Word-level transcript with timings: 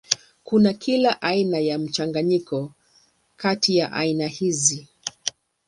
Kuna 0.43 0.73
kila 0.73 1.21
aina 1.21 1.59
ya 1.59 1.79
mchanganyiko 1.79 2.71
kati 3.37 3.77
ya 3.77 3.91
aina 3.91 4.27
hizi. 4.27 4.87